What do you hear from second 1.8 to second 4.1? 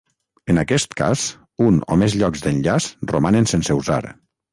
o més llocs d'enllaç romanen sense usar.